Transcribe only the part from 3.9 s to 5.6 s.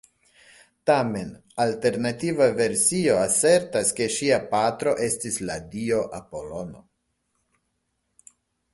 ke ŝia patro estis